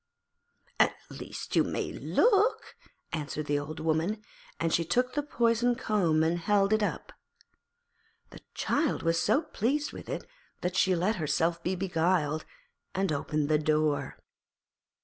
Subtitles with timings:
[0.79, 2.75] 'At least you may look,'
[3.13, 4.19] answered the Old Woman,
[4.59, 7.13] and she took the poisoned comb and held it up.
[8.31, 10.25] The child was so pleased with it
[10.61, 12.45] that she let herself be beguiled,
[12.95, 14.17] and opened the door.